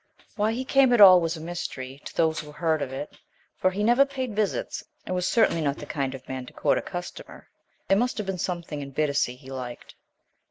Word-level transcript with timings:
Why 0.35 0.53
he 0.53 0.65
came 0.65 0.91
at 0.93 0.99
all 0.99 1.21
was 1.21 1.37
a 1.37 1.39
mystery 1.39 2.01
to 2.05 2.17
those 2.17 2.39
who 2.39 2.51
heard 2.51 2.81
of 2.81 2.91
it, 2.91 3.19
for 3.59 3.69
he 3.69 3.83
never 3.83 4.03
paid 4.03 4.35
visits 4.35 4.83
and 5.05 5.13
was 5.13 5.27
certainly 5.27 5.61
not 5.61 5.77
the 5.77 5.85
kind 5.85 6.15
of 6.15 6.27
man 6.27 6.47
to 6.47 6.53
court 6.53 6.79
a 6.79 6.81
customer. 6.81 7.47
There 7.87 7.99
must 7.99 8.17
have 8.17 8.25
been 8.25 8.39
something 8.39 8.81
in 8.81 8.93
Bittacy 8.93 9.37
he 9.37 9.51
liked. 9.51 9.93